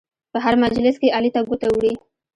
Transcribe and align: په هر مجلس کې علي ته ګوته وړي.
په 0.31 0.37
هر 0.43 0.53
مجلس 0.63 0.95
کې 1.01 1.13
علي 1.15 1.29
ته 1.35 1.39
ګوته 1.47 1.67
وړي. 1.71 1.93